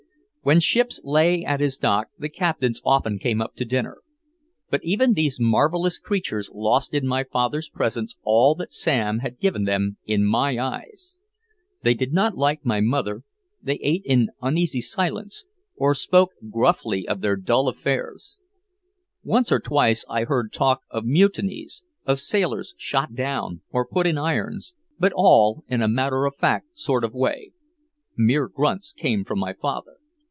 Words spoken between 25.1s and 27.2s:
all in a matter of fact sort of